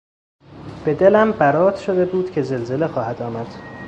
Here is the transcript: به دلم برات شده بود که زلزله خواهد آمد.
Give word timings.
به 0.85 0.93
دلم 0.93 1.31
برات 1.31 1.77
شده 1.77 2.05
بود 2.05 2.31
که 2.31 2.41
زلزله 2.41 2.87
خواهد 2.87 3.21
آمد. 3.21 3.55